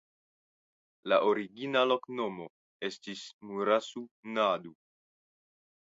La 1.11 1.19
origina 1.31 1.83
loknomo 1.91 2.47
estis 2.89 3.23
"Murasu 3.51 4.07
Naadu". 4.39 4.77